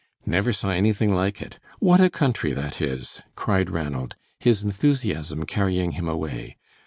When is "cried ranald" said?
3.35-4.15